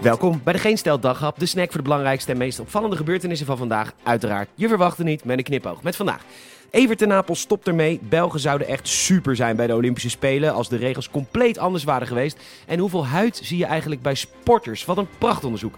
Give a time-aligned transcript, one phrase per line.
[0.00, 3.46] Welkom bij de Geen Stel Daghap, de snack voor de belangrijkste en meest opvallende gebeurtenissen
[3.46, 3.92] van vandaag.
[4.02, 5.82] Uiteraard, je verwacht het niet met een knipoog.
[5.82, 6.24] Met vandaag.
[6.70, 8.00] Evert ten Napel stopt ermee.
[8.02, 12.06] Belgen zouden echt super zijn bij de Olympische Spelen als de regels compleet anders waren
[12.06, 12.38] geweest.
[12.66, 14.84] En hoeveel huid zie je eigenlijk bij sporters?
[14.84, 15.74] Wat een prachtonderzoek.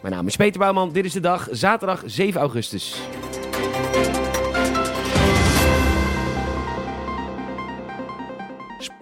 [0.00, 2.96] Mijn naam is Peter Bouwman, dit is de dag, zaterdag 7 augustus.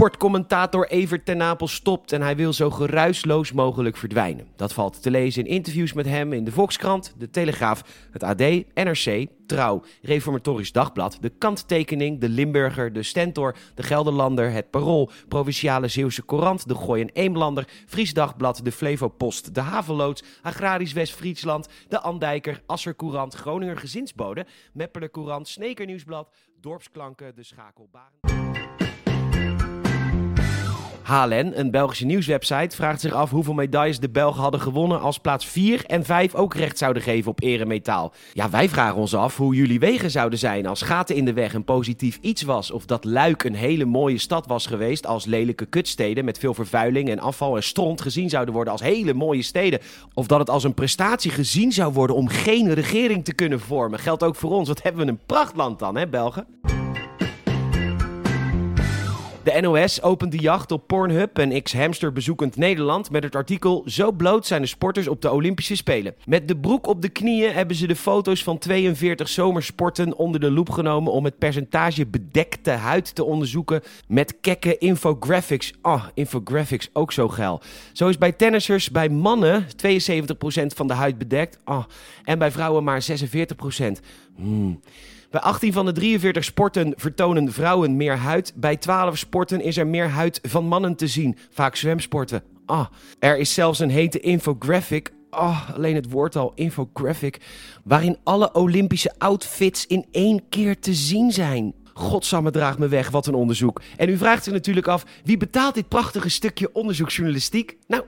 [0.03, 4.49] Sportcommentator Evert ten Napel stopt en hij wil zo geruisloos mogelijk verdwijnen.
[4.57, 8.39] Dat valt te lezen in interviews met hem in de Volkskrant, de Telegraaf, het AD,
[8.75, 15.89] NRC, Trouw, Reformatorisch Dagblad, de Kanttekening, de Limburger, de Stentor, de Gelderlander, het Parool, Provinciale
[15.89, 21.69] Zeeuwse Courant, de Gooi en Eemlander, Fries Dagblad, de Flevo Post, de Haveloods, Agrarisch West-Friesland,
[21.89, 26.29] de Andijker, Asser Courant, Groninger Gezinsbode, Meppeler Courant, Sneker Nieuwsblad,
[26.61, 28.52] Dorpsklanken, de Schakelbaren.
[31.12, 35.47] HLN, een Belgische nieuwswebsite, vraagt zich af hoeveel medailles de Belgen hadden gewonnen als plaats
[35.47, 38.12] 4 en 5 ook recht zouden geven op eremetaal.
[38.32, 41.54] Ja, wij vragen ons af hoe jullie wegen zouden zijn als gaten in de weg
[41.54, 42.70] een positief iets was.
[42.70, 47.08] Of dat Luik een hele mooie stad was geweest als lelijke kutsteden met veel vervuiling
[47.08, 49.80] en afval en stront gezien zouden worden als hele mooie steden.
[50.14, 53.98] Of dat het als een prestatie gezien zou worden om geen regering te kunnen vormen.
[53.98, 54.69] Geldt ook voor ons.
[54.69, 56.47] Wat hebben we een prachtland dan, hè, Belgen?
[59.42, 64.12] De NOS opent de jacht op Pornhub en X-Hamster bezoekend Nederland met het artikel Zo
[64.12, 66.14] bloot zijn de sporters op de Olympische Spelen.
[66.26, 70.50] Met de broek op de knieën hebben ze de foto's van 42 zomersporten onder de
[70.50, 75.72] loep genomen om het percentage bedekte huid te onderzoeken met kekke infographics.
[75.80, 77.60] Ah, infographics, ook zo geil.
[77.92, 79.66] Zo is bij tennissers bij mannen 72%
[80.66, 81.84] van de huid bedekt ah,
[82.24, 83.14] en bij vrouwen maar 46%.
[84.36, 84.80] Hmm.
[85.33, 88.52] Bij 18 van de 43 sporten vertonen vrouwen meer huid.
[88.56, 92.42] Bij 12 sporten is er meer huid van mannen te zien, vaak zwemsporten.
[92.66, 92.86] Ah,
[93.19, 95.12] er is zelfs een hete infographic.
[95.30, 97.41] Ah, alleen het woord al, infographic.
[97.84, 101.75] Waarin alle Olympische outfits in één keer te zien zijn.
[101.94, 103.81] Godsamme draag me weg, wat een onderzoek.
[103.97, 107.76] En u vraagt zich natuurlijk af, wie betaalt dit prachtige stukje onderzoeksjournalistiek?
[107.87, 108.04] Nou,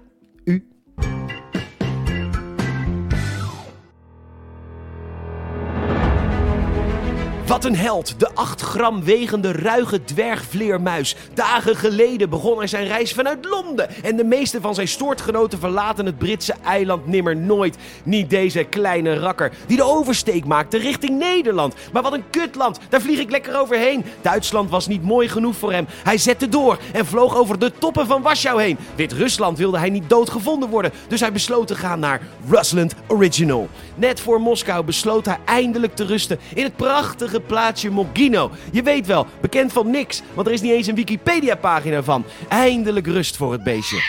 [7.55, 11.17] Wat een held, de 8 gram wegende ruige dwergvleermuis.
[11.35, 14.05] Dagen geleden begon hij zijn reis vanuit Londen.
[14.05, 17.77] En de meeste van zijn soortgenoten verlaten het Britse eiland nimmer nooit.
[18.05, 21.75] Niet deze kleine rakker die de oversteek maakte richting Nederland.
[21.93, 24.05] Maar wat een kutland, daar vlieg ik lekker overheen.
[24.23, 25.87] Duitsland was niet mooi genoeg voor hem.
[25.89, 28.79] Hij zette door en vloog over de toppen van Warschau heen.
[28.95, 30.93] Wit-Rusland wilde hij niet doodgevonden worden.
[31.09, 33.69] Dus hij besloot te gaan naar Rusland Original.
[33.95, 38.51] Net voor Moskou besloot hij eindelijk te rusten in het prachtige plaatsje Mogino.
[38.73, 42.25] Je weet wel, bekend van niks, want er is niet eens een Wikipedia-pagina van.
[42.49, 44.01] Eindelijk rust voor het beestje.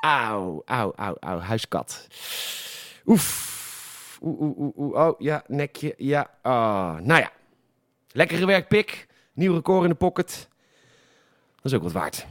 [0.00, 2.06] Auw, auw, auw, auw, huiskat.
[3.06, 4.18] Oef.
[4.20, 5.06] Oeh, oeh, oeh.
[5.06, 6.30] Oh, ja, nekje, ja.
[6.42, 7.30] Oh, nou ja.
[8.12, 9.06] Lekker gewerkt, pik.
[9.32, 10.48] Nieuw record in de pocket.
[11.54, 12.26] Dat is ook wat waard.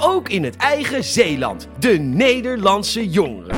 [0.00, 1.68] Ook in het eigen Zeeland.
[1.78, 3.56] De Nederlandse jongeren.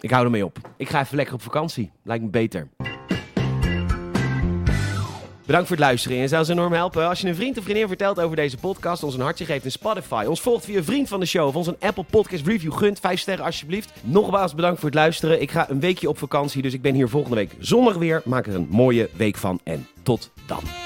[0.00, 0.58] Ik hou ermee op.
[0.76, 1.90] Ik ga even lekker op vakantie.
[2.02, 2.68] Lijkt me beter.
[5.46, 6.16] Bedankt voor het luisteren.
[6.16, 8.56] En het zou ons enorm helpen als je een vriend of vriendin vertelt over deze
[8.56, 11.56] podcast, ons een hartje geeft in Spotify, ons volgt via vriend van de show of
[11.56, 13.00] ons een Apple Podcast review gunt.
[13.00, 13.92] Vijf sterren alsjeblieft.
[14.00, 15.40] Nogmaals bedankt voor het luisteren.
[15.40, 18.22] Ik ga een weekje op vakantie, dus ik ben hier volgende week zondag weer.
[18.24, 20.81] Maak er een mooie week van en tot dan.